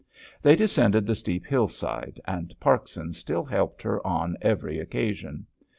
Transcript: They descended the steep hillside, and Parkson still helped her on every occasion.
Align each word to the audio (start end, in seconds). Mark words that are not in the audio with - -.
They 0.41 0.55
descended 0.55 1.05
the 1.05 1.13
steep 1.13 1.45
hillside, 1.45 2.19
and 2.25 2.59
Parkson 2.59 3.13
still 3.13 3.43
helped 3.43 3.83
her 3.83 4.01
on 4.05 4.35
every 4.41 4.79
occasion. 4.79 5.45